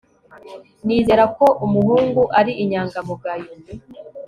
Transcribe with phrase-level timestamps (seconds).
[0.85, 3.51] Nizera ko umuhungu ari inyangamugayo